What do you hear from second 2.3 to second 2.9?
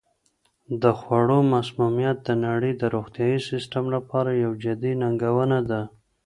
نړۍ د